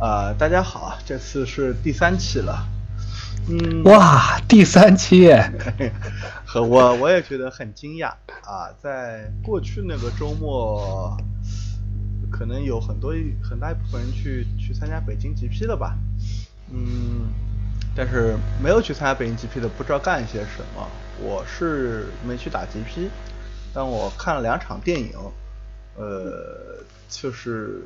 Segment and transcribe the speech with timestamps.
[0.00, 2.66] 啊，大家好，这次是第三期了。
[3.50, 5.30] 嗯，哇，第三期，
[6.46, 8.08] 和我我也觉得很惊讶
[8.42, 11.14] 啊，在过去那个周末，
[12.30, 13.12] 可能有很多
[13.42, 15.94] 很大一部分人去去参加北京 GP 了吧？
[16.72, 17.28] 嗯，
[17.94, 20.88] 但是没有去参加北京 GP 的不知道干些什么。
[21.22, 23.10] 我是没去打 GP，
[23.74, 25.12] 但我看了两场电影，
[25.98, 27.82] 呃，就是。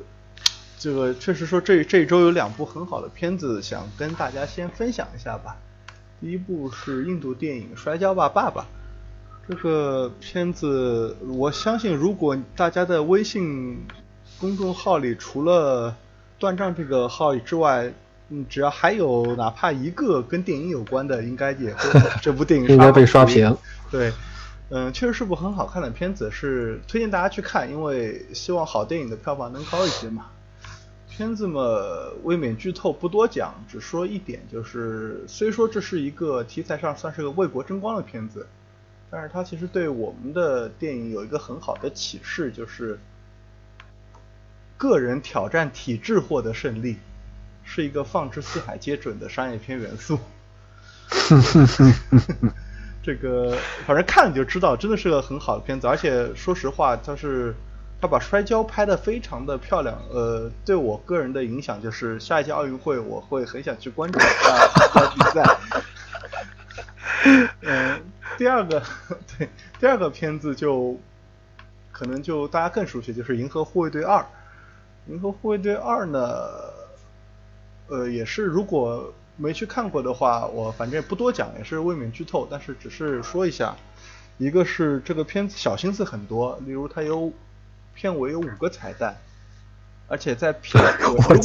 [0.77, 5.57] 这个确实说这这一周有两部很好的片子，想跟大家先分享一下吧。
[6.21, 8.61] 第一部是印度电影《摔跤吧，爸爸》。
[9.47, 13.79] 这个片子，我相信如果大家的微信
[14.39, 15.95] 公众号里除了
[16.39, 17.93] 断账这个号之外，
[18.29, 23.55] 嗯，只要还有哪怕一个跟电影有关的，应该也会这部电影 应该被刷屏。
[23.91, 24.11] 对，
[24.69, 30.25] 嗯，确实是部很好看的片子，是推荐大家去看，因为希望好电影的票房能高一些嘛。
[31.15, 31.61] 片子嘛，
[32.23, 38.45] 未免剧透，不多讲，只说一点，就是虽说这是一个题材上算是个为国争光的片子，
[39.09, 42.99] 但是它其实对我们的电影有一个很好的启示，就是
[44.75, 46.97] 个人挑战体制获得胜利，
[47.63, 50.19] 是一个放之四海皆准的商业片元素。
[53.01, 57.55] 这个反正看了就知道，真的是个很好的片子，而且说实话，它是。
[58.05, 65.57] 他把摔跤拍的非常的漂亮，呃，对我个人的影响就是下一届奥运会我会很想去关注一下比赛。
[67.61, 67.99] 嗯，
[68.37, 68.79] 第二个
[69.35, 70.95] 对第二个片子就
[71.91, 74.19] 可能就大家更熟悉，就是《银河护卫队二》。
[75.07, 76.21] 《银河护卫队二》呢，
[77.87, 83.75] 呃，也是如果没去看过的话，我反正不多讲，也是未免剧透，但是只是说一下，
[84.37, 87.33] 一个是这个片子小心思很多，例如它有。
[87.95, 89.15] 片尾有五个彩蛋，
[90.07, 91.35] 而且在片 如果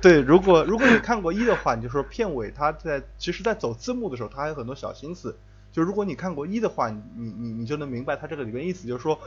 [0.00, 5.36] 对如果如果你看过一的话，你就说片尾它在其实，在走字幕的时候，它还有很多小心思。
[5.72, 9.18] 就如果你看过一的话，你你你你就能明白它这个里面意思，就是说，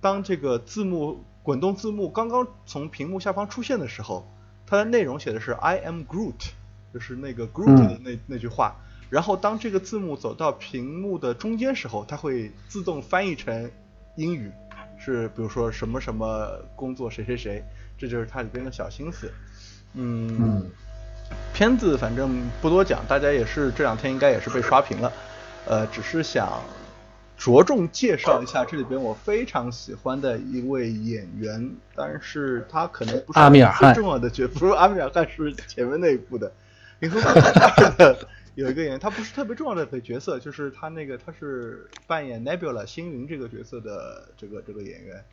[0.00, 4.26] 当这个字幕滚动字幕刚刚从屏幕下方出现的时候，
[4.66, 6.50] 它的内容写的是 I am Groot，
[6.92, 8.76] 就是那个 Groot 的那那句话。
[9.10, 13.70] 然后当这个字幕走到屏幕的中间时候，它会自动翻译成
[14.16, 14.50] 英语。
[14.98, 17.62] 是，比如说什么什么工作谁谁谁，
[17.98, 19.30] 这就是它里边的小心思。
[19.94, 20.70] 嗯，
[21.52, 25.12] 片子反正不多讲，大家也是这两天应该也是被刷屏了。
[25.66, 26.62] 呃，只是想
[27.36, 33.40] 着重介绍一下这里边我非常喜欢的一位演员，但是他可能不是
[33.78, 36.52] 最重要的角色，不是阿米尔汗是前面那一部的，
[37.00, 38.16] 银河护卫队
[38.54, 45.24] 有一个演员，他不是特别重要的角色，就是他那个他是扮演 Nebula 星云这个角色的这个这个演员，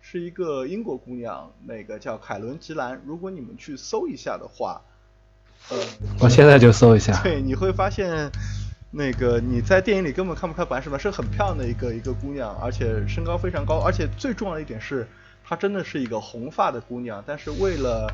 [0.00, 3.00] 是一个英国姑娘，那个叫凯伦吉兰。
[3.06, 4.82] 如果你们去搜一下的话，
[5.70, 5.78] 呃，
[6.20, 7.22] 我现在就搜一下。
[7.22, 8.30] 对，你会发现
[8.90, 15.06] 那个你在电影里根本看不出来什么，是很漂亮的一个一个姑娘，而且身高非常高，而且最重要的一点是，
[15.44, 18.12] 她真的是一个红发的姑娘，但是为了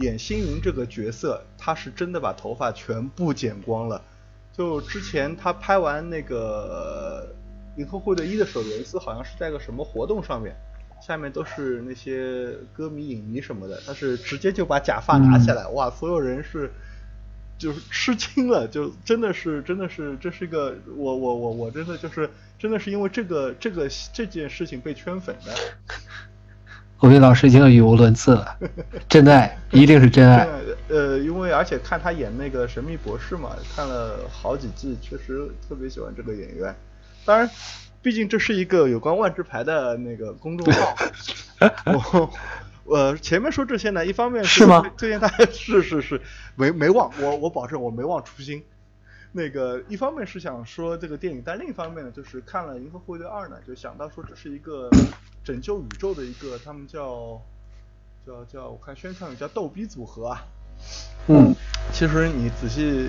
[0.00, 4.02] 演星云这个角色，他是真的把头发全部剪光了。
[4.52, 7.28] 就之前他拍完那个
[7.80, 10.56] 《银河护卫队一》的时候，有一次好像是在个什么活动上面，
[11.00, 16.70] 下面都是那些歌迷、影迷什么的，他是直接就把假发拿下来，哇，所有人是
[17.58, 22.28] 就是吃惊了，就真的是真的是这是一个我我我我真的就是
[22.58, 25.52] 真的是因为这个这个这件事情被圈粉的。
[27.00, 28.56] 我跟老师已经语无伦次了，
[29.08, 30.46] 真爱一定是真爱。
[30.88, 36.76] 呃，因为而且看他演那个神秘博士嘛，看了好几季，确实特别喜欢这个演员。
[37.24, 37.48] 当然，
[38.02, 40.96] 毕竟这是一个有关万智牌的那个公众号。
[41.86, 42.30] 我
[42.84, 44.84] 我前面说这些呢，一方面是吗？
[44.98, 46.20] 推荐大家是是是，
[46.54, 48.62] 没没忘我我保证我没忘初心。
[49.32, 54.90] 那个一方面是想说这个电影，但另一方面呢，就是看了《银河护卫队二》呢，就想到说这是一个。
[55.42, 57.40] 拯救宇宙的一个，他们叫
[58.26, 60.44] 叫叫，我看宣传语叫逗逼组合啊。
[61.28, 61.54] 嗯，
[61.92, 63.08] 其实你仔细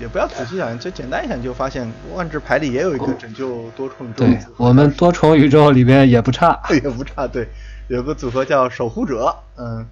[0.00, 4.24] 也不要仔细想，就简单一想就发现，万智牌里也有一个拯救多重宇宙。
[4.24, 7.26] 对，我们多重宇宙里边也不差， 也不差。
[7.26, 7.48] 对，
[7.88, 9.36] 有个组合叫守护者。
[9.56, 9.86] 嗯，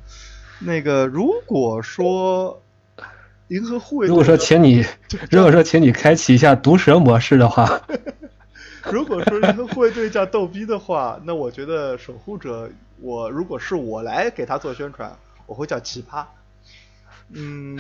[0.61, 2.63] 那个如果说
[3.49, 4.85] 银河护卫，如果说请你，
[5.31, 7.81] 如果说请你开启一下毒蛇模式的话。
[8.93, 12.71] 如果说银河护卫队叫逗逼的话，那我觉得守护者，
[13.01, 15.17] 我如果是我来给他做宣传，
[15.47, 16.25] 我会叫奇葩。
[17.31, 17.79] 嗯，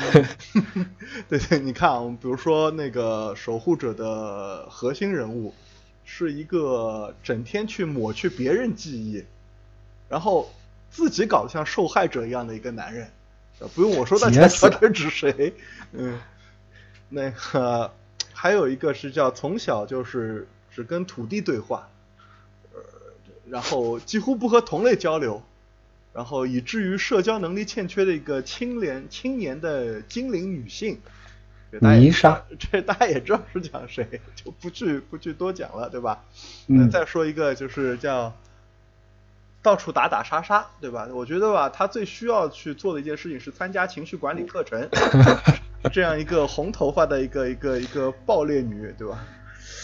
[1.29, 5.55] 对 对，你看啊，比如说那个守护者的核心人物
[6.05, 9.23] 是一个整天去抹去别人记忆，
[10.09, 10.51] 然后
[10.91, 13.11] 自己搞得像受害者一样的一个男人，
[13.59, 15.53] 呃不用我说，大家知道这指谁？
[15.93, 16.19] 嗯，
[17.11, 17.93] 那个
[18.33, 21.89] 还有一个是叫从小就是只跟土地对话，
[22.73, 22.81] 呃，
[23.49, 25.43] 然后几乎不和同类交流，
[26.13, 30.99] 然后以至于社交能力欠缺的一个青年青年的精灵女性。
[31.73, 36.25] 这大家也知泥沙道 这大家也知道是讲谁，就不去不去多讲了，对吧？
[36.69, 38.33] 嗯那再说一个就是叫
[39.61, 41.09] 到处打打杀杀，对吧？
[41.13, 44.89] 我觉得吧，他最需要去做的一件事情是参加情绪管理课程，
[45.93, 49.25] 这样一个红头发的一个一个一个暴烈女，对吧？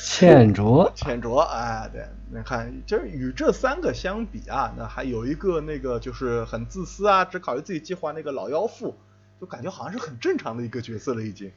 [0.04, 8.96] 倩卓，浅酌，哎，对，你看，就是与这三个相比啊，那还有一个那个就是很自私啊，只考虑自己计划那个老妖妇，
[9.40, 11.50] 就感觉好像是很正常的一个角色了已经。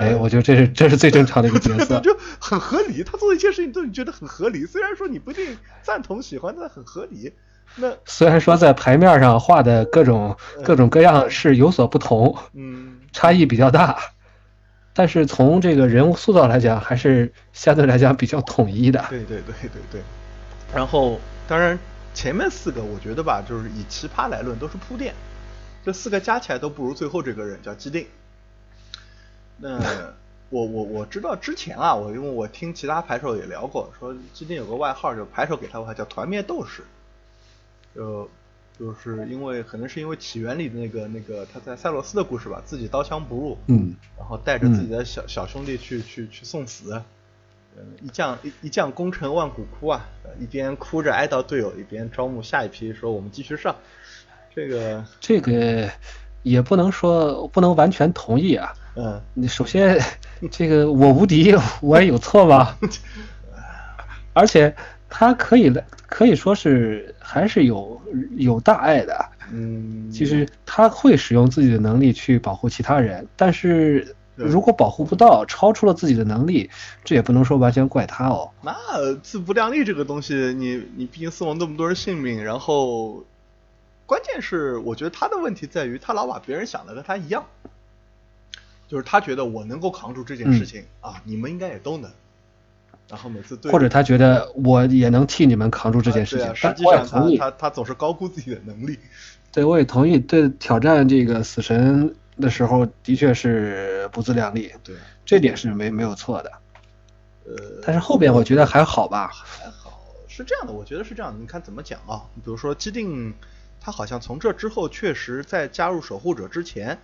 [0.00, 2.00] 哎，我觉得这是这是最正常的一个角色。
[2.02, 3.04] 就很合理。
[3.04, 7.32] 他做一件事情都你觉得很合理，虽然说你不一定赞同喜欢，但很合理。
[7.76, 13.98] 那 虽然说在牌面上画的各种各种各样是有所不同，嗯，差异比较大，
[14.94, 19.04] 但是从这个人物塑造来讲，还是相对来讲比较统一的。
[19.08, 20.02] 对对对对对。
[20.74, 21.78] 然后当然
[22.14, 25.14] 前面四个我觉得吧，就是以奇葩来论都是铺垫，
[25.84, 28.06] 这四个加起来都不如最后这个人叫基定。
[29.56, 29.78] 那
[30.50, 36.82] 我我我知道之前啊，我因为我听其他牌手也聊过，说基定有个外号，就牌手给他外号叫团灭斗士，
[37.94, 38.28] 就
[38.82, 47.00] 就是因为可能是因为起源里的那个那个他在塞洛斯的故事吧，自己刀枪不入，嗯，然后带着自己的小、小兄弟去去去送死，
[47.76, 53.76] 嗯，一将一一将功成万骨枯啊，呃一边哭着哀悼队友，一边招募下一批，说我们继续上。
[54.52, 55.88] 这个，这个
[56.42, 58.74] 也不能说不能完全同意啊。
[58.96, 59.96] 嗯，你首先，
[60.50, 62.76] 这个我无敌，我也有错吗？
[64.34, 64.74] 而且
[65.14, 68.00] 他可以来，可以说是还是有
[68.38, 69.26] 有大爱的。
[69.50, 76.70] 嗯，其实他会使用自己的能力去保护其他人，但是如果保护不到，超出了自己的能力，
[77.04, 78.50] 这也不能说完全怪他哦。
[78.62, 78.74] 那
[79.16, 83.22] 自不量力这个东西，你你毕竟死亡那么多人性命，然后
[84.06, 87.44] 关键是我觉得他的问题在于他老把别人想的跟他一样，
[88.88, 92.10] 就是他觉得我能够扛住这件事情、啊，你们应该也都能，
[93.12, 98.98] 然后每次对或者他觉得我也能替你们扛住这件事情，啊对啊、实际上他，他他总是高估自己的能力，
[99.52, 106.50] 对我也同意，对挑战这个死神的时候，的确是不自量力，对，这点是没没有错的。
[107.44, 111.38] 呃，但是后边我觉得还好吧，还好是这样的，我觉得是这样的。
[111.38, 112.24] 你看怎么讲啊？
[112.36, 113.34] 比如说基定，
[113.78, 116.98] 他好像从这之后，确实在加入守护者之前，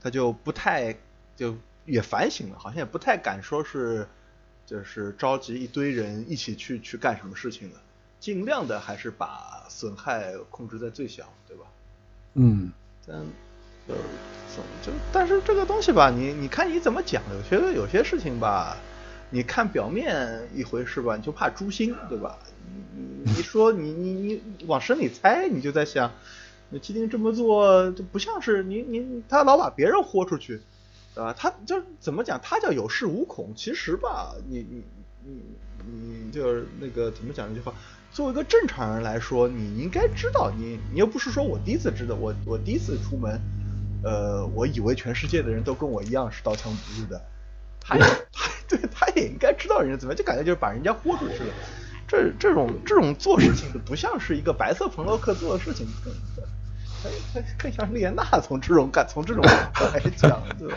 [0.00, 0.94] 他就不太
[1.34, 1.56] 就
[1.86, 4.06] 也反省了，好像也不太敢说是
[4.70, 7.80] 就是召集一堆人一起去去干什么事情了，
[8.20, 11.64] 尽量的还是把损害控制在最小，对吧？
[12.34, 12.70] 嗯，
[13.04, 13.18] 但
[13.88, 13.94] 就
[14.54, 18.76] 总就但是这个东西吧，你你看你怎么讲，有些有些事情吧，
[19.30, 22.38] 你看表面一回事吧，你就怕诛心，对吧？
[22.72, 26.12] 你你你说你你你往深里猜，你就在想，
[26.68, 30.62] 那基丁这么做就不像是你你他老把别人豁出去，
[31.14, 31.34] 对吧？
[31.36, 34.84] 他就怎么讲，他叫有恃无恐，其实吧，你你
[35.24, 35.42] 你
[35.86, 37.74] 你就是那个怎么讲这句话？
[38.12, 43.40] 作为一个正常人来说，你应该知道，你你又不是说我第一次知道，我我第一次出门，
[44.02, 47.20] 呃，我以为全世界的人都跟我一样是刀枪不入的，
[47.80, 48.02] 他也
[48.32, 51.54] 他 对他也应该知道人家怎么样，就感觉就是把人家豁出去了。
[52.08, 55.86] 这这种这种做事情不像是一个白色朋洛克做的事情，
[57.02, 60.76] 更更更更像是列娜从这种感从这种 来讲，对吧？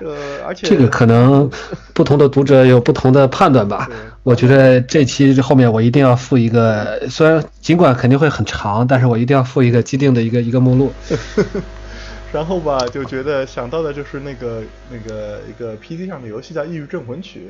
[0.00, 1.50] 呃，而且这个可能
[1.94, 3.88] 不同的读者有不同的判断吧。
[4.22, 10.92] 我觉得这期后面我一定要附一个，虽然尽管肯定会很长，但是我一定要附一个既定的一个一个目录。
[12.30, 17.48] 然后吧，就觉得想到的就是那个那个一个 PC 上的游戏叫《抑郁镇魂曲》，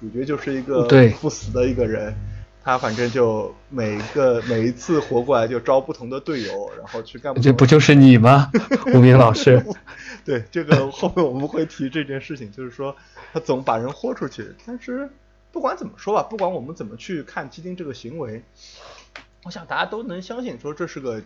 [0.00, 2.14] 主角就是一个对不死的一个人，
[2.64, 8.50] 他反正就每个每一次活过来就招不同的队友， 然后去干不这不就是你吗，
[8.94, 9.64] 吴明老师？
[10.24, 12.94] 对，这个后面我们会提这件事情，就是说
[13.32, 15.10] 他总把人豁出去，但是
[15.50, 18.42] 不管怎么说吧，不管我们怎么去看基丁这个行为，
[19.44, 21.20] 我想大家都能相信说这是个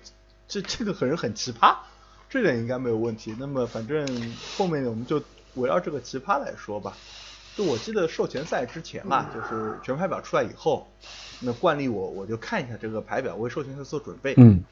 [0.48, 1.76] 这这个人很奇葩，
[2.30, 3.36] 这点应该没有问题。
[3.38, 4.06] 那么反正
[4.56, 5.22] 后面我们就
[5.56, 6.96] 围绕这个奇葩来说吧。
[7.56, 10.86] 就我记得授权赛之前吧，就是全牌表出来以后，
[11.40, 14.34] 那惯例我我就看一下这个排表，为授权赛做准备。
[14.36, 14.62] 嗯，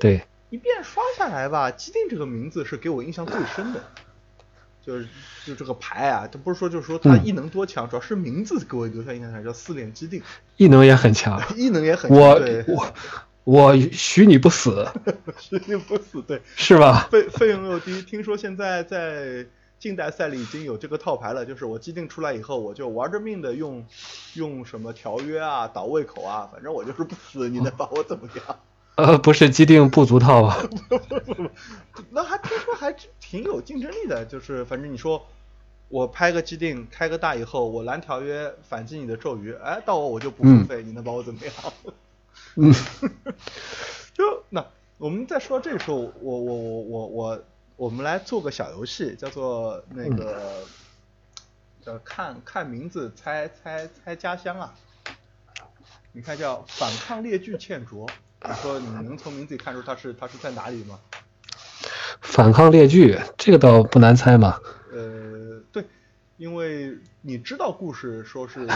[0.00, 3.82] 对，一遍刷下来吧，基定这个名字是给我印象最深的，
[4.84, 5.08] 就是
[5.46, 10.22] 就这个牌啊，它不是说就是说它嗯异能多强，主要是名字给我留下印象深，叫四连基定，
[10.58, 11.40] 异能也很强。
[11.56, 12.94] 异能也很强我我
[13.44, 14.86] 我许你不死，
[15.40, 17.08] 许你不死，对，是吧？
[17.10, 18.02] 费费用又低。
[18.02, 19.46] 听说现在在
[19.78, 23.86] 近代赛里已经有这个套牌了，就是我既定出来以后，我就玩着命的用
[24.34, 28.58] 用什么条约啊、倒胃口啊，反正我就是不死，你能把我怎么样？
[28.96, 30.56] 呃，不是既定不足套吧？
[32.10, 35.26] 那还听说还挺有竞争力的，就是反正你说
[35.88, 41.52] 我拍个既定开个大以后，我蓝条约反击你的咒语，哎，到我我就不付费，你能把我怎么样？
[42.56, 42.72] 嗯，
[44.14, 44.64] 就那
[44.98, 47.44] 我们在说这个时候，我我我我我
[47.76, 50.62] 我们来做个小游戏，叫做那个
[51.84, 54.74] 叫看看名字猜猜猜家乡啊。
[56.12, 58.08] 你看叫反抗列句欠卓，
[58.44, 60.98] 你说你能从名字里看出它是它是在哪里吗？
[62.20, 64.58] 反抗列句这个倒不难猜嘛。
[64.92, 65.84] 呃，对，
[66.36, 68.66] 因为你知道故事说是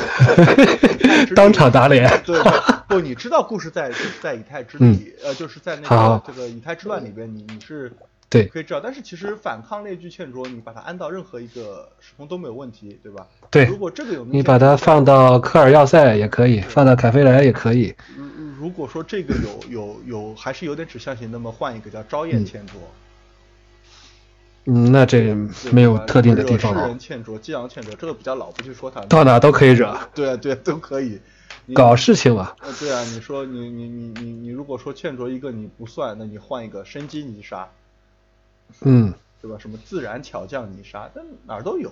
[1.37, 2.21] 当场打脸。
[2.25, 2.43] 对，
[2.89, 7.93] 不，你知道故事在在以太之地，呃，就是在那个这个以太之乱里边，你你是
[8.31, 8.81] 对可以知道。
[8.81, 13.27] 但是其实反抗列句欠卓，你把它安到任何一个时空都没有问题，对吧？
[13.51, 13.65] 对。
[13.65, 17.95] 如果这个有你把它放到科尔要塞也可以，放到凯菲莱也可以。
[18.17, 22.75] 如如果说这个有有有还是有点指向性，那么换一个叫昭燕欠卓。
[24.67, 25.35] 嗯，那这
[25.73, 26.83] 没有特定的地方了。
[26.83, 29.01] 世人欠卓，激昂欠卓，这个比较老，不去说它。
[29.07, 29.99] 到哪都可以惹。
[30.15, 31.19] 对啊，对，都可以。
[31.73, 32.53] 搞事情嘛。
[32.61, 37.67] 呃，对啊，你说你你你你你如果说欠卓一个你不算，那你换一个生机泥沙。
[38.83, 39.15] 嗯。
[39.41, 39.57] 对吧？
[39.59, 41.91] 什么自然巧匠泥沙，但哪儿都有，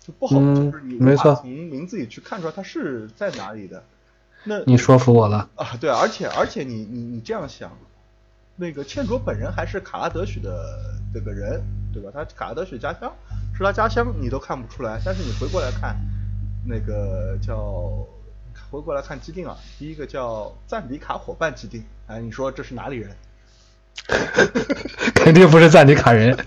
[0.00, 3.82] 就不好，就是你没法，从名字里去看出来它是在哪里的。
[4.44, 5.76] 那你说服我了啊！
[5.80, 7.72] 对，而且而且你你你这样想，
[8.56, 10.78] 那个欠卓本人还是卡拉德许的
[11.14, 11.62] 这个人。
[11.94, 12.10] 对吧？
[12.12, 13.10] 他卡拉德许家乡
[13.56, 15.00] 是他家乡，你都看不出来。
[15.02, 15.96] 但是你回过来看，
[16.62, 18.06] 那个叫
[18.70, 23.16] 回过来看基定啊，第一个叫赞迪卡伙伴基定，哎，你说这是哪里人？
[25.14, 26.36] 肯定不是赞迪卡人。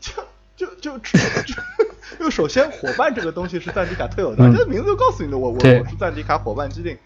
[0.00, 0.12] 就
[0.56, 1.18] 就就就
[2.18, 6.96] 就首先伙伴这个东西是赞迪卡特有的，这名字就告诉你的，我我我是赞迪卡伙伴基定。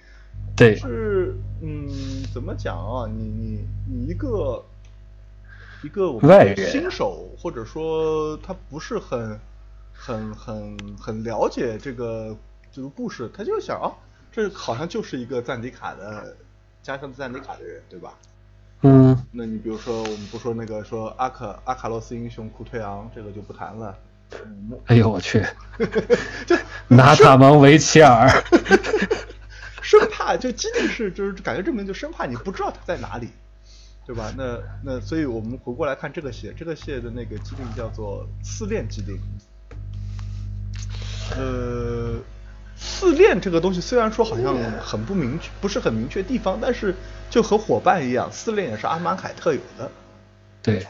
[0.56, 0.76] 对。
[0.76, 1.88] 是嗯，
[2.34, 3.06] 怎么讲啊？
[3.06, 4.64] 你你你一个。
[5.82, 9.38] 一个我们新手，或者说他不是很、
[9.92, 12.34] 很、很、很了解这个
[12.72, 13.92] 这个故事，他就想啊，
[14.32, 16.34] 这好像就是一个赞迪卡的
[16.86, 18.14] 加上赞迪卡的人，对吧？
[18.82, 19.26] 嗯。
[19.32, 23.98] 那你比如说，我们不说那个说阿克阿卡洛斯英雄库退昂，这个就不谈了。
[24.86, 25.44] 哎呦我去！
[26.46, 28.28] 这拿塔蒙维齐尔，
[29.82, 33.30] 生怕就基定是就是感觉证明就生怕你不知道他在哪里。
[34.06, 34.32] 对吧？
[34.36, 39.18] 那那所以我们回过来看这个蟹，这个蟹的那个基定叫做四链基定。
[41.36, 42.16] 呃，
[42.76, 46.94] 四链这个东西虽然说好像很不明确，不是很明确地方，但是
[47.30, 49.90] 就和伙伴一样，四链也是阿曼海特有的。
[50.62, 50.86] 对，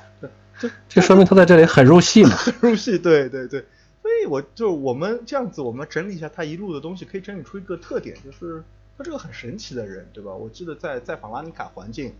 [0.59, 2.31] 这这说明他在这里很入戏嘛。
[2.37, 3.64] 很入戏，对对对。
[4.02, 8.62] 所以我就我们这样子，我们整理一下他一路的东西，可以整理出一个特点，就是
[8.99, 10.33] 他是个很神奇的人，对吧？
[10.33, 12.12] 我记得在在法拉尼卡环境。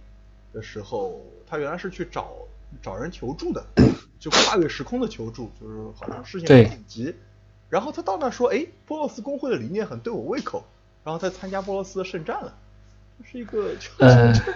[0.53, 2.33] 的时候，他原来是去找
[2.81, 3.63] 找人求助的，
[4.19, 7.15] 就跨越时空的求助，就是好像事情很紧急。
[7.69, 10.65] 然后他到那说：“哎，波洛斯工会的理念很对我胃口。”
[11.05, 12.53] 然后他参加波罗斯的圣战了，
[13.19, 13.71] 这是一个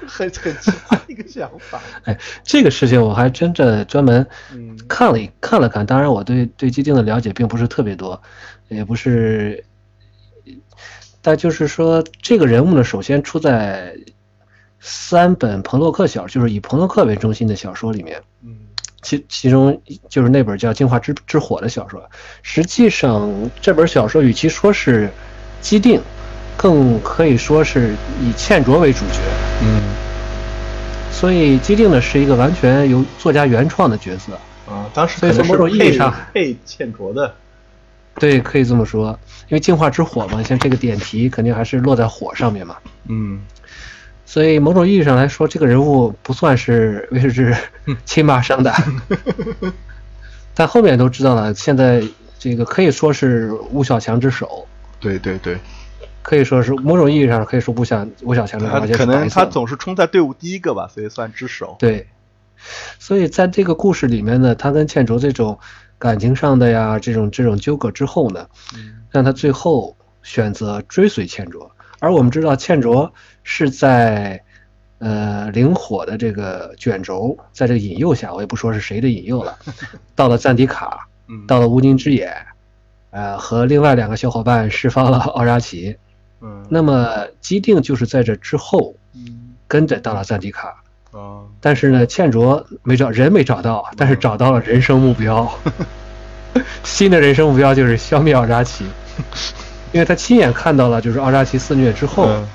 [0.07, 1.81] 很很奇葩的一个想法。
[2.05, 4.27] 哎， 这个事情我还真的专门
[4.89, 8.21] 看了看了看，当然我对对基定的了解并不是特别多，
[8.69, 9.65] 也不是，
[11.23, 13.97] 但就是说这个人物呢，首先出在。
[14.83, 18.25] 三本彭洛克小就是以彭洛克为中心的小说里面，嗯，
[19.03, 22.03] 其其中就是那本叫《进化之之火》的小说。
[22.43, 25.11] 实际上，这本小说与其说是
[25.61, 26.01] 基定，
[26.57, 29.19] 更可以说是以茜卓为主角。
[29.63, 29.83] 嗯，
[31.11, 34.35] 所以基定呢是一个完全由作家原创的角色。
[34.67, 37.35] 啊，当时所以从某种意义上配茜卓的。
[38.17, 42.77] 对，可以这么说，因为进化之火嘛，像这个点题肯定还是落在火上面嘛。
[43.09, 43.41] 嗯。
[44.31, 47.53] 所以某种意义上来说，这个人物不算是威士忌
[48.05, 48.73] 亲妈生的，
[50.55, 51.53] 但后面都知道了。
[51.53, 52.01] 现在
[52.39, 54.69] 这个可以说是吴小强之手。
[55.01, 55.59] 对对对，
[56.23, 58.97] 可以说是某种意义上可以说吴小吴小强之首。
[58.97, 61.75] 可能他总是冲在队伍第一个吧，所以算之首。
[61.81, 62.07] 对，
[63.01, 65.59] 所以在这个故事里面呢，他跟倩卓这种
[65.99, 68.47] 感情上的呀，这种这种纠葛之后呢，
[69.11, 71.69] 让他最后选择追随倩卓。
[72.01, 73.13] 而我们知道，倩卓
[73.45, 74.43] 是在，
[74.99, 79.57] 呃，灵火的这个卷轴，在这个引诱下，我也不说是谁的引诱了，
[80.17, 81.07] 到了赞迪卡，
[81.47, 82.35] 到了乌金之眼，
[83.11, 85.97] 呃，和另外两个小伙伴释放了奥扎奇，
[86.41, 95.51] 嗯，那么基定就是在这之后嗯跟着到了赞迪卡，啊，但是呢，倩卓没找人没找到，但是找到了人生目标。
[96.83, 98.85] 新的人生目标就是消灭奥扎奇，
[99.93, 102.49] 因为他亲眼看到了，就是奥扎奇肆虐之后，嗯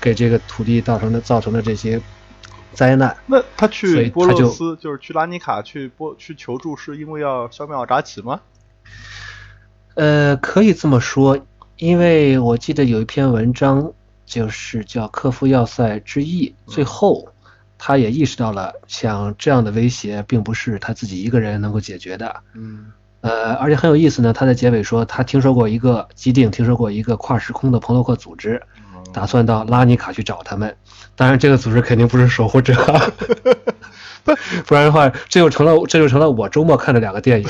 [0.00, 2.00] 给这个土地造成的造成的这些
[2.72, 3.16] 灾难。
[3.26, 8.40] 那他去波洛斯，就是去拉尼卡去波去求助，是因为要消灭奥扎奇吗？
[9.94, 11.38] 呃，可以这么说，
[11.76, 13.92] 因为我记得有一篇文章，
[14.26, 17.28] 就是叫《科夫要塞之役》，最后
[17.78, 22.42] 他也意识到了，像这样的威胁并不是他自己一个人能够解决的。
[22.54, 22.92] 嗯
[23.26, 28.62] 呃，而且很有意思呢，他在结尾说，他听说过一个基定，听说过一个跨时空的朋洛克组织，
[29.12, 30.76] 打算到拉尼卡去找他们。
[31.16, 32.72] 当然，这个组织肯定不是守护者，
[34.64, 37.48] 不然的话，这就成了这就成了我周末看的两个电影，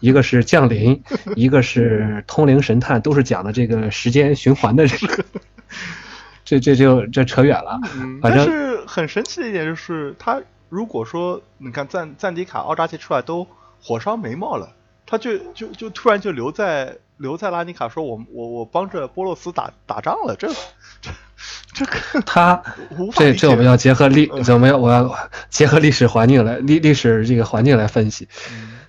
[0.00, 1.00] 一个是《降临
[1.36, 5.24] 》，一个是《通灵神探》，都是讲的这个时间循环的这个，
[6.44, 7.78] 这这就这扯远了。
[7.94, 13.46] 嗯，反正但是很神奇的一点就是，他如果说你看赞赞迪卡、奥扎奇出来都
[13.80, 14.70] 火烧眉毛了，
[15.12, 20.48] 他就就就突然就留在留在拉尼卡说我我我帮着波洛斯打打仗了，这
[21.02, 21.10] 这
[21.74, 21.92] 这个
[22.22, 22.62] 他
[23.14, 25.14] 这这我们要结合历，我们要我要
[25.50, 28.26] 结合历史环境来历历史这个环境来分析。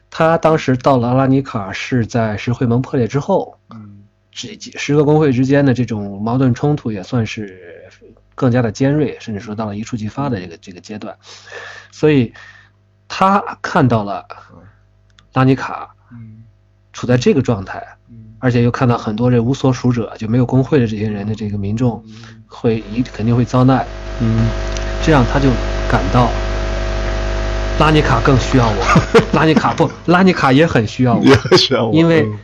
[0.09, 3.89] 他当时到了阿拉尼卡是在石会盟破裂之后，嗯。
[4.35, 7.85] 这几十个工会之间的这种矛盾冲突也算是
[8.33, 11.15] 更加的尖锐，甚至说到了一触即发的这个这个阶段，
[11.91, 12.33] 所以
[13.07, 14.25] 他看到了
[15.33, 15.92] 拉尼卡嗯
[16.93, 18.15] 处在这个状态，嗯。
[18.39, 22.03] 而且又看到很多这无所属者就没有工会的这些人的这个民众
[22.47, 23.85] 会一肯定会遭难，
[24.21, 24.49] 嗯，
[25.01, 25.49] 这样他就
[25.89, 26.29] 感到
[27.79, 28.83] 拉尼卡更需要我，
[29.33, 32.39] 拉尼卡不，拉尼卡也很需要我，也很需要我因为嗯。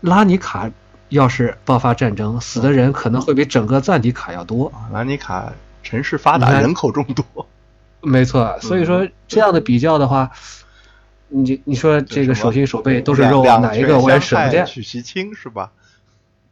[0.00, 0.70] 拉尼卡
[1.08, 4.72] 要是爆发战争，死的人可能会比整个赞迪卡要多。
[4.92, 5.52] 拉尼卡
[5.82, 7.24] 城市发达，人口众多，
[8.00, 10.30] 没错，所以说这样的比较的话，
[11.28, 14.64] 你你说这个手心手背都是肉，哪一个我也舍不得？
[14.64, 15.72] 取其轻是吧？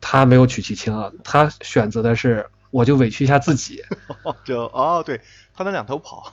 [0.01, 3.83] 他没有取其轻啊，他选择的是我就委屈一下自己，
[4.45, 5.21] 就哦，对，
[5.55, 6.33] 他能两头跑，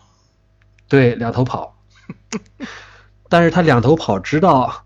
[0.87, 1.77] 对，两头跑。
[3.29, 4.85] 但是他两头跑，直到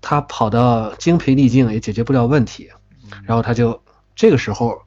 [0.00, 2.70] 他跑到精疲力尽也解决不了问题，
[3.24, 3.82] 然后他就
[4.14, 4.82] 这个时候，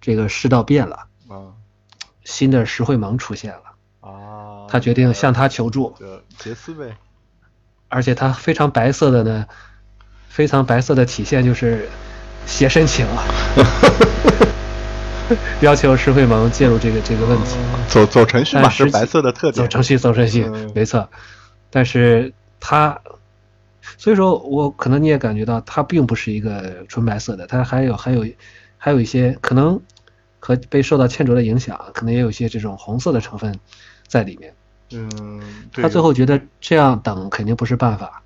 [0.00, 1.54] 这个世道变了，啊
[2.24, 3.62] 新的石会盟出现了，
[4.00, 6.96] 啊，他决定向他求助，就杰斯呗，
[7.90, 9.46] 而且它非常白色的呢，
[10.28, 11.88] 非常白色的体现就是
[12.46, 13.24] 写申请啊，
[15.60, 17.56] 要求石会盟介入这个这个问题。
[17.88, 21.08] 走走程序嘛，但是白色的特点，走程序，走程序，嗯没错。
[21.68, 23.00] 但是它，
[23.98, 28.24] 所以说我可能你也感觉到，它并不是一个纯白色的，它还有还有
[28.78, 29.80] 还有一些可能
[30.38, 33.58] 和被受到欠卓的影响，可能也有一些这种红色的成分
[34.06, 34.54] 在里面。
[34.92, 35.40] 嗯，
[35.72, 38.22] 他最后觉得这样等肯定不是办法，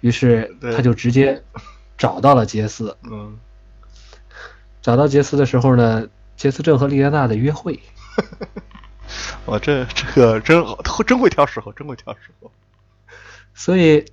[0.00, 1.42] 于是他就直接
[1.98, 2.96] 找到了杰斯。
[3.02, 3.38] 嗯，
[4.80, 7.80] 找到杰斯的时候呢，杰斯正和莉莲娜的约会。
[9.46, 12.50] 哇，这这个真好，真会挑时候，真会挑时候，
[13.54, 14.04] 所以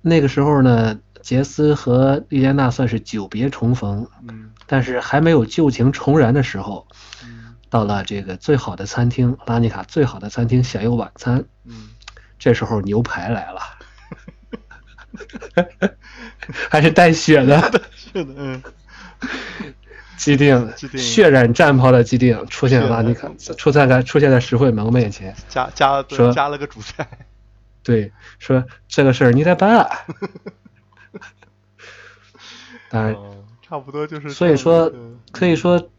[0.00, 6.94] 那个时候呢，杰斯和莉莲娜算是久别重逢，嗯但是还没有旧情重燃的时候，嗯
[7.70, 11.44] 到了这个最好的餐厅拉尼卡最好的餐厅享用晚餐。
[11.64, 11.90] 嗯，
[12.38, 13.60] 这时候牛排来了，
[16.68, 17.60] 还是带血的
[17.96, 18.62] 是的，嗯，
[20.16, 25.34] 基定血染战袍的基定出现了拉尼卡，出现在出现在石会盟面前。
[25.48, 27.06] 加加说加了个主菜，
[27.82, 29.88] 对，说这个事儿你得办。
[32.90, 35.90] 当然，嗯，差不多就是所以说嗯可以说，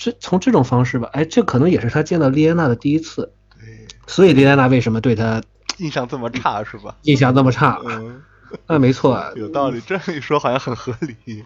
[0.00, 3.34] 这从这种方式吧，哎，这可能也是他见到莉安娜的第一次。
[3.60, 5.42] 对，所以莉安娜为什么对他
[5.76, 6.96] 印象这么差是吧？
[7.02, 7.78] 印象这么差？
[7.84, 8.22] 嗯，
[8.66, 11.44] 那没错啊，有道理，这样一说好像很合理。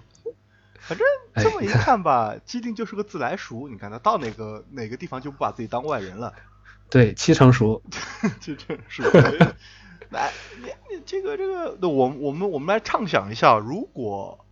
[0.79, 1.05] 反正
[1.43, 3.69] 这么一看看吧，基定就是个自来熟。
[3.69, 6.33] 你看他到哪个哪个地方就不把自己当外人了，
[6.89, 7.83] 对，七成熟。
[8.41, 9.03] 这这是。
[10.11, 10.31] 来，
[10.63, 14.47] 你你这个这个，那我我们我们来畅想一下，如果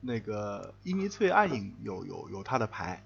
[0.00, 3.04] 那个伊尼翠暗影有有有他的牌，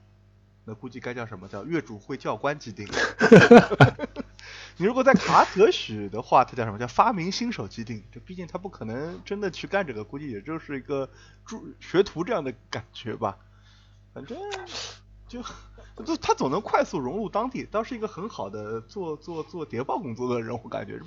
[0.65, 2.87] 那估计该叫什么叫月主会教官基定。
[4.77, 8.03] 你如果在卡特许的话，它叫什么叫发明新手基定？
[8.11, 11.09] 这毕竟他不可能真的去干这个，估计也就是一个
[11.45, 13.39] 助学徒这样的感觉吧。
[14.13, 14.37] 反正
[15.29, 15.43] 就
[16.05, 21.01] 就他总能快速融入当地，倒是一个很好的做做做谍报工作的人，我感觉。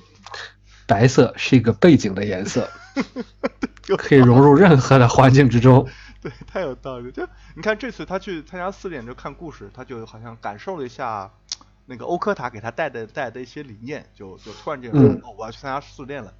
[0.88, 2.68] 白色是一个背景的颜色，
[3.98, 5.88] 可以融入任何的环境之中。
[6.20, 7.12] 对，太有道理。
[7.12, 11.30] 就你看这次他去参加四点就看故事，他就好像感受了一下
[11.86, 16.34] 那个欧科塔给他带的带的一些理念，就就突然间说，哦，我要去参加四练了。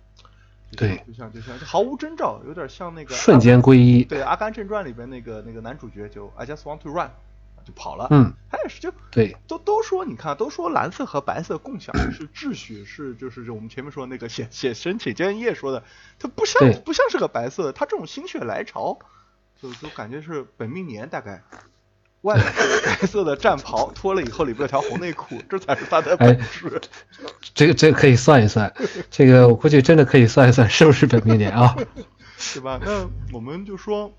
[0.76, 4.04] 对，就像就像就毫无征兆，有点像那个瞬间归一。
[4.04, 7.10] 对，《阿甘正传》里边那个那个男主角就 I just want to run，
[7.68, 8.08] 就跑了。
[8.12, 15.84] 嗯，他也是就对，都都说你看，都说蓝色和白色共享 是秩序，是就是我们前面说那个写写申请建业说的，
[16.18, 18.98] 他不像不像是个白色，他这种心血来潮，
[19.62, 21.44] 就就感觉是本命年大概。
[22.22, 22.46] 外面
[22.84, 26.82] 白色的战袍脱了以后里边有条红内裤，这才是他的本事。
[27.54, 28.74] 这个这个可以算一算，
[29.12, 31.76] 这个我估计真的可以算一算是不是本命年啊？
[32.54, 32.82] 对吧？
[32.84, 34.12] 那我们就说，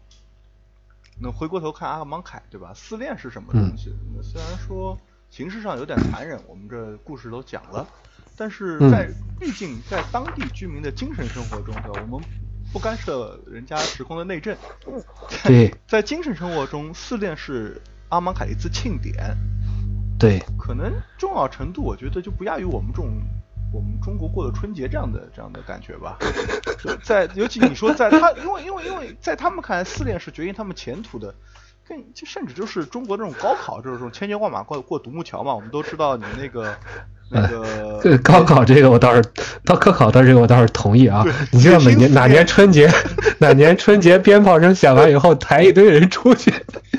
[1.20, 2.72] 那回过头看阿芒凯，对吧？
[2.74, 3.94] 四恋是什么东西？
[4.14, 4.96] 那虽然说
[5.30, 7.86] 形式上有点残忍，我们这故事都讲了，
[8.36, 12.00] 但是在毕竟在当地居民的精神生活中，对吧？
[12.10, 12.26] 我们。
[12.70, 14.54] 不干涉人家时空的内政。
[15.42, 19.34] 对，在精神生活中，四恋是阿芒凯一次庆典。
[20.18, 23.22] 对，可能重要程度，我觉得就不亚于我们这种
[23.72, 26.16] 我们中国过的春节这样的这样的感觉吧。
[27.02, 31.34] 在尤其你说在他， 因为因为因为在他们看来，四恋是决定他们前途的，
[31.86, 35.54] 更就甚至就是中国这种高考，就是说千军万马过过独木桥嘛。
[35.54, 36.74] 我们都知道你那个。
[37.30, 37.46] 那
[38.00, 39.22] 个高考这个我倒是，
[39.62, 41.22] 到科考到这个我倒是同意啊。
[41.52, 42.90] 你知道每年哪年春节，
[43.36, 46.50] 哪年春节鞭炮声响完以后抬一堆人出去，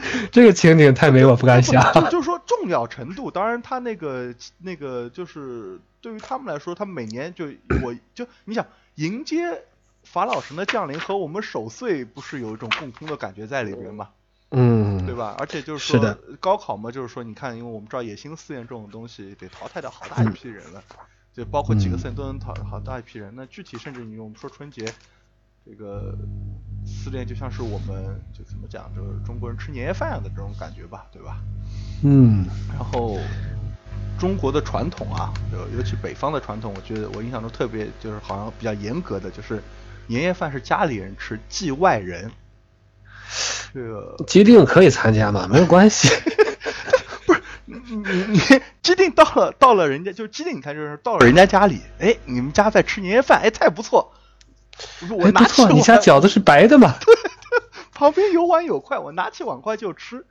[0.31, 1.81] 这个情景太美，我不敢想。
[2.09, 7.45] 就是说重要程度，当然他那个那个就是对于他们来说，他每年就
[7.83, 9.63] 我就你想迎接
[10.03, 14.09] 法老神的降临和我们守岁不是有一种共通的感觉在里边吗？
[14.51, 15.35] 嗯，对吧？
[15.37, 20.81] 而且就是说，高考嘛，就是说，你看，因为我们知道野心四验这种东西得淘汰掉好大一批人了，
[21.31, 23.31] 就包括几个四验都能淘好大一批人。
[23.35, 24.91] 那具体甚至你我们说春节，
[25.63, 26.17] 这个
[26.89, 31.37] 四练就像是我们就怎么讲，就是中国人吃年夜饭样的这种感觉吧，对吧？
[32.03, 32.45] 嗯。
[32.73, 33.19] 然后
[34.19, 39.63] 中国的传统啊，尤尤其北方的传统，我觉得我印象中特别就是好像比较严格的，就是
[40.07, 42.31] 年夜饭是家里人吃，祭外人。
[43.73, 45.47] 这个 基定可以参加吗？
[45.49, 46.09] 没有关系。
[47.25, 48.39] 不是你你你
[48.81, 54.11] 基定到了到了人家就是基定，你看就是到了人家家里，哎，你们家在吃年夜饭，哎，菜不错。
[55.09, 56.95] 我拿起你家饺子是白的吗？
[56.99, 57.31] 对对，
[57.93, 60.25] 旁边有碗有筷，我拿起碗筷就吃。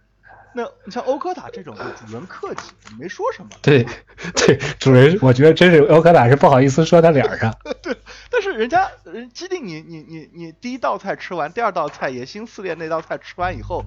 [0.54, 3.50] 那你像欧科塔这种，主人客气，没说什么。
[3.60, 3.86] 对，
[4.34, 7.54] 对，主人，我觉得真是欧科塔是不好意思说他脸上。
[7.82, 7.94] 对，
[8.30, 13.84] 但是人家人基定你你你你第一道菜吃完，第二道菜野心四练那道菜吃完以后，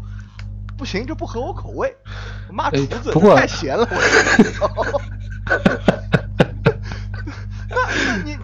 [0.77, 1.93] 不行，这不合我口味，
[2.51, 3.87] 骂厨子太咸了。
[4.75, 5.01] 我
[7.69, 8.37] 那那你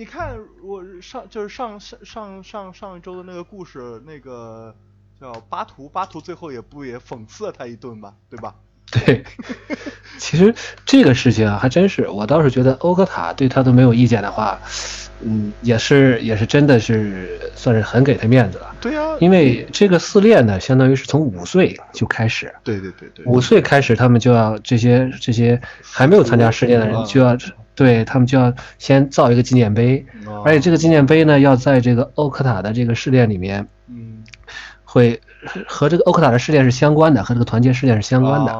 [0.00, 4.74] 你看我上就是上上上上上一周的那个故事那个。
[5.20, 8.54] 叫巴图，巴图最后也不也讽刺了他一顿吧，对吧？
[8.90, 9.22] 对，
[10.16, 10.54] 其实
[10.86, 14.58] 这个事情啊，还真是，我倒是觉得欧科塔对他都没有意见的话，
[15.20, 18.74] 嗯，也是也是真的是算是很给他面子了。
[18.80, 22.54] 对呀，因为这个四练呢，相当于是从五岁就开始。
[22.64, 23.22] 对对对对。
[23.26, 27.36] 五岁开始，他们就要这些这些还没有参加试炼的人就要
[27.74, 30.04] 对他们就要先造一个纪念碑，
[30.44, 33.66] 而且这个纪念碑呢，要在这个欧克塔的这个试炼里面。
[33.86, 34.24] 嗯。
[34.92, 35.20] 会
[35.68, 38.52] 和这个欧克塔的试炼是相关的，和这个团结试炼是相关的，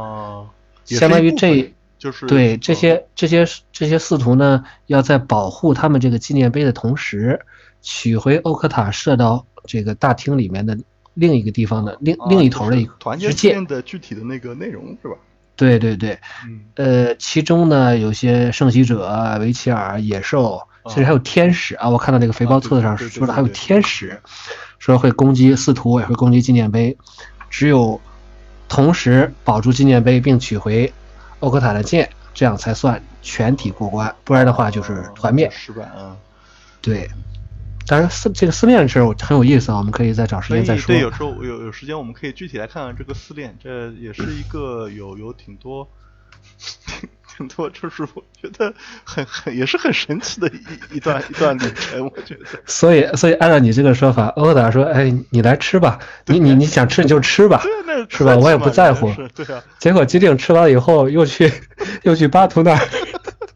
[0.85, 7.41] 相当于这就是对这些这些这些四徒呢，要在保护他们这个纪念碑的同时，
[7.83, 10.79] 取回欧克塔射到这个大厅里面的
[11.15, 15.17] 另一个地方的另另一头的一个团结事件的具体的那个内容是吧？
[15.69, 16.19] 对对对，
[16.77, 24.19] 呃，其中呢有些圣袭者、维齐尔、野兽，甚至还有天使啊，我看到那个肥包册子上说的还有天使。
[24.79, 26.97] 说会攻击司徒，也会攻击纪念碑，
[27.51, 28.01] 只有
[28.67, 30.91] 同时保住纪念碑并取回
[31.41, 35.51] 欧克塔的剑，这样才算全体过关，不然的话就是团灭。
[35.53, 36.17] 失败啊！
[36.81, 37.07] 对，
[37.87, 40.95] 当然四这个四练的事儿很有意思啊，我们可以再找时间再说。
[40.95, 45.89] 对，有时候有有时间我们可以具体来看看这个四练，这也是一个 有有挺多。
[46.87, 48.73] 挺挺多就是我觉得
[49.05, 52.45] 很很也是很神奇的一一段一段旅程，我觉得。
[52.67, 57.63] 所以所以按照你这个说法，欧达说：“哎，你来吃吧，你你你想吃你就吃吧，
[58.09, 58.37] 是吧？
[58.37, 59.63] 我也不在乎。”对啊。
[59.79, 61.51] 结果机灵吃完了以后，又去
[62.05, 62.89] 又去巴图那儿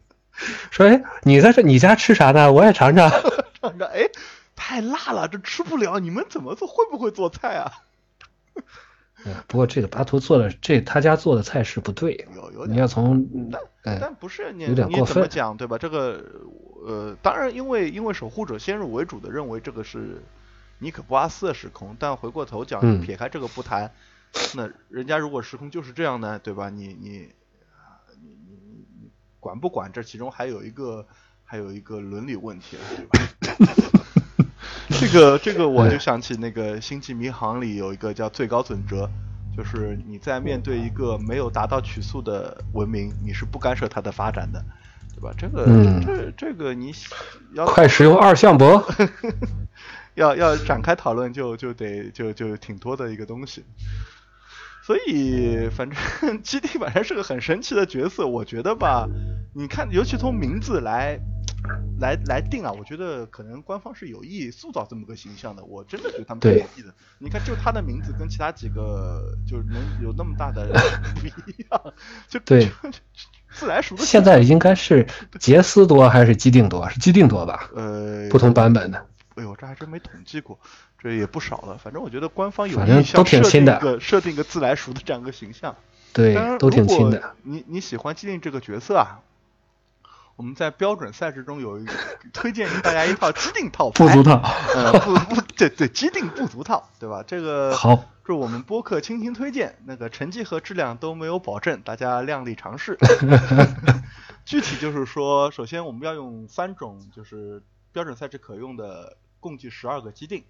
[0.71, 2.53] 说：“哎，你在这你家吃啥呢？
[2.53, 3.11] 我也尝尝。”
[3.71, 4.09] 尝尝，哎，
[4.57, 5.99] 太辣了，这吃不了。
[5.99, 6.69] 你们怎么做？
[6.69, 7.73] 会不会做菜啊？
[9.27, 13.27] 嗯，不过这个巴图做的这他家做的菜是不对，有有你要从
[13.83, 15.79] 但但不是你有点你过分怎么讲对吧？
[15.79, 16.23] 这个
[16.87, 20.23] 呃，当然因为因为守护者先入为主的认为这个是
[20.79, 23.91] 尼可波阿斯的时空，但回过头讲，嗯撇开这个不谈，
[24.55, 26.69] 那人家如果时空就是这样呢，对吧？
[26.69, 27.33] 你你
[27.73, 29.91] 啊你你你你管不管？
[29.93, 31.07] 这其中还有一个
[31.55, 32.83] 还有一个伦理问题了，
[33.41, 33.73] 对吧？
[34.91, 39.09] 这个这个我就想起那个《星际迷航》里有一个叫最高准则，
[39.57, 44.65] 就是你在面对一个没有达到曲速的文明，你是不干涉它的发展的，
[45.15, 45.33] 对吧？
[45.39, 46.93] 这个、嗯这这个你
[47.53, 48.85] 要快使用二向箔。
[50.17, 53.63] 要要展开讨论就就得就就挺多的一个东西。
[54.83, 55.97] 所以，反正
[56.43, 59.09] 基地反正是个很神奇的角色，我觉得吧，
[59.55, 61.19] 你看，尤其从名字来
[61.99, 66.93] 来来定啊，我觉得可能官方是有意塑造这么个形象的，我真的觉得他们是有意的。
[67.19, 70.67] 你看，就他的名字跟其他几个就是能有那么大的
[71.15, 71.31] 不一
[71.71, 71.95] 样，
[72.29, 72.73] 就对就
[73.53, 75.07] 自来熟的现在应该是
[75.39, 76.89] 杰斯多还是基定多？
[76.91, 77.71] 是基定多吧？
[77.75, 79.07] 呃不同版本的。
[79.37, 80.59] 哎呦，这还真没统计过，
[80.99, 81.79] 这也不少了。
[81.79, 85.75] 反正我觉得官方有意向都挺设定新的一个设定一个自来熟的这样一个形象。
[86.13, 87.35] 对，，都挺如果新的。
[87.43, 89.21] 你你喜欢基定这个角色啊？
[90.37, 91.93] 我们在标准赛事中有一个
[92.33, 94.43] 推荐给大家一套基定套牌，不足套。
[94.75, 97.23] 呃，不不，对对，基定不足套，对吧？
[97.27, 102.99] 这个 好，是我们播客倾情推荐，那个成绩和质量都没有保证，大家量力尝试。
[104.45, 110.45] 具体就是说，首先我们要用三种就是标准赛制可用的，共计十二个基定，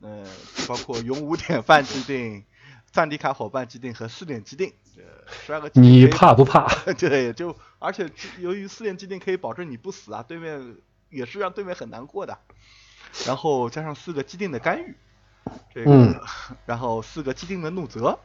[0.00, 0.24] 呃，
[0.66, 2.44] 包括勇武典范基定、
[2.92, 5.02] 赞迪卡伙伴基定和四点基定，这
[5.32, 6.68] 十二个你怕不怕？
[6.98, 10.76] 对，就而且由于四点基定可以保证你不死啊，对面
[11.08, 12.38] 也是让对面很难过的。
[13.26, 14.94] 然后加上四个基定的干预，
[15.74, 16.20] 这个，嗯
[16.66, 18.18] 然后四个基定的怒责，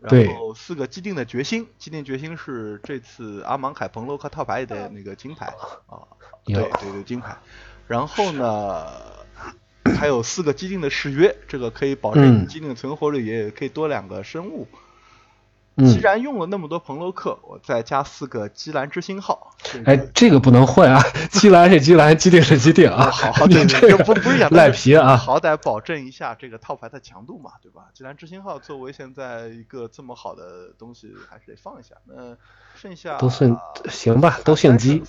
[0.00, 5.46] 然后四个基定的决心，基定决心是这次阿芒凯彭洛克套牌里的那个金牌
[5.86, 6.02] 啊，
[6.44, 7.36] 对对对金牌。
[7.88, 8.86] 然后呢，
[9.98, 14.66] 还有四个基定的誓约，这个可以保证你定存活率，也可以多两个生物。
[15.76, 19.54] 既嗯，然用了那么多朋洛克，我再加四个基兰之星号。
[19.62, 21.00] 这个哎，这个不能混啊！
[21.30, 23.08] 基兰是基兰，基定是基定啊！
[23.08, 25.16] 好好，你对这对，个不不是讲赖皮啊！
[25.16, 27.82] 好歹保证一下这个套牌的强度嘛，对吧？
[27.94, 31.94] 基兰之星号作为现在一个这么好的东西，还是得放一下。
[32.06, 32.36] 那
[32.74, 33.56] 剩下都剩
[33.88, 35.00] 行吧，都姓基。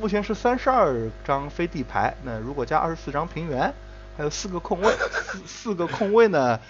[0.00, 3.72] 目前是三十二张飞地牌，那如果加二十四张平原，
[4.22, 6.60] 还有四个空位，四四个空位呢，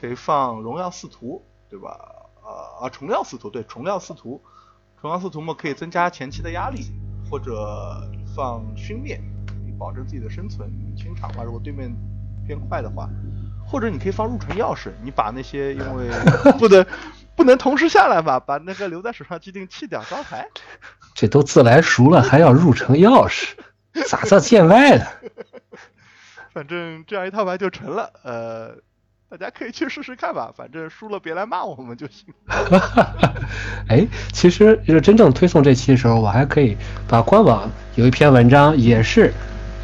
[0.00, 1.98] 可以放荣耀四图，对吧？
[2.40, 4.40] 呃啊，重料四图，对，重料四图，
[5.00, 6.86] 重料四图嘛，可以增加前期的压力，
[7.28, 9.20] 或者放熏灭，
[9.66, 10.70] 以保证自己的生存。
[10.96, 11.92] 清场嘛，如果对面
[12.46, 13.08] 偏快的话，
[13.66, 16.08] 或者你可以放入城钥匙，你把那些因为
[16.60, 16.86] 不能
[17.34, 20.46] 不能同时下来吧，把那个留在手上既定弃掉招牌。
[21.16, 23.48] 这都自来熟了，还要入城钥匙，
[24.08, 25.06] 咋这见外的？
[26.60, 28.74] 反正这样一套牌就成了，呃，
[29.30, 32.26] 大家可以去试试看吧，反正输了别来骂我们就行。
[33.88, 36.76] 哎，其实就是真正推送这期的时候，我还可以
[37.08, 39.32] 把官网有一篇文章，也是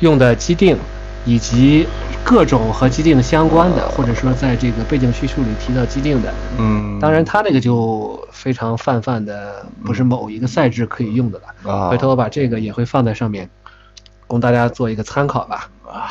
[0.00, 0.76] 用的基定
[1.24, 1.88] 以及
[2.22, 6.30] 各种和基定相关的，或者说在这个背景叙述里提到基定的。
[6.58, 11.72] 嗯当然，他那个就非常泛泛的，不是某一个赛制可以用的了。
[11.72, 13.48] 啊回头我把这个也会放在上面，
[14.26, 15.70] 供大家做一个参考吧。
[15.86, 16.10] 啊，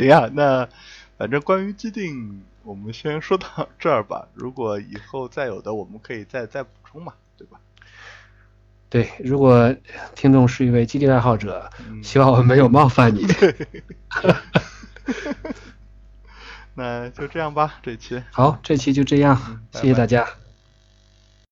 [0.00, 0.68] 行啊、那
[1.16, 4.28] 反正关于既定，我们先说到这儿吧。
[4.34, 7.58] 如果以后再有的，我们可以再再补充嘛，对吧？
[8.90, 9.74] 对，如果
[10.14, 13.26] 听众是一位基定爱好者，嗯希望我们没有冒犯你。
[16.74, 18.22] 那就这样吧，这期。
[18.32, 20.26] 好，这期就这样，嗯拜谢谢大家。